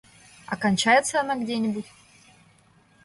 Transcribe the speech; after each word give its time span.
А 0.47 0.55
кончается 0.57 1.19
она 1.21 1.35
где-нибудь? 1.35 1.85